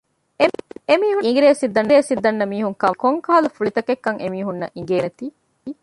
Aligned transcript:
އެމީހުންނަކީ 0.89 1.25
އިނގިރޭސި 1.75 2.13
ދަންނަ 2.23 2.45
މީހުން 2.51 2.77
ކަމުން 2.81 2.91
އެއީ 3.01 3.01
ކޮންކަހަލަ 3.03 3.49
ފުޅި 3.55 3.71
ތަކެއްކަން 3.77 4.19
އެމީހުންނަށް 4.21 4.75
އިނގޭނެތީ 4.75 5.25